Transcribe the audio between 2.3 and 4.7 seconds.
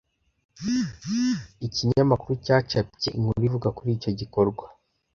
cyacapye inkuru ivuga kuri icyo gikorwa.